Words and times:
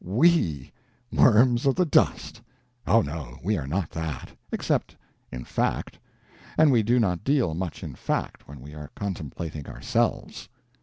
_We_ 0.07 0.71
worms 1.11 1.67
of 1.67 1.75
the 1.75 1.85
dust! 1.85 2.41
Oh, 2.87 3.03
no, 3.03 3.37
we 3.43 3.55
are 3.55 3.67
not 3.67 3.91
that. 3.91 4.31
Except 4.51 4.95
in 5.31 5.43
fact; 5.45 5.99
and 6.57 6.71
we 6.71 6.81
do 6.81 6.99
not 6.99 7.23
deal 7.23 7.53
much 7.53 7.83
in 7.83 7.93
fact 7.93 8.47
when 8.47 8.61
we 8.61 8.73
are 8.73 8.89
contemplating 8.95 9.67
ourselves. 9.67 10.49